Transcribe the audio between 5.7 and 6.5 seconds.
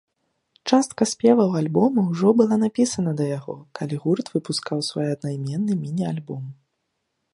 міні-альбом.